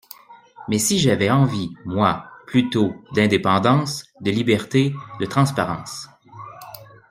[0.67, 6.07] Mais si j’avais envie, moi, plutôt, d’indépendance, de liberté, de transparence?